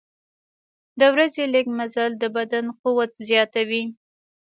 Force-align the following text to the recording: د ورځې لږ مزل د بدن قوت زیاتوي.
د 0.99 1.01
ورځې 1.13 1.43
لږ 1.53 1.65
مزل 1.77 2.11
د 2.17 2.23
بدن 2.35 2.65
قوت 2.81 3.11
زیاتوي. 3.29 3.83